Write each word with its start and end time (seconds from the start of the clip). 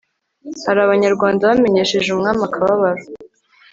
hari 0.65 0.79
abanyarwanda 0.83 1.49
bamenyesheje 1.49 2.09
umwami 2.11 2.41
akababaro 2.47 3.03